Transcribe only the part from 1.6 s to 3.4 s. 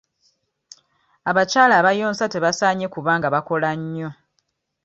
abayonsa tebasaanye kuba nga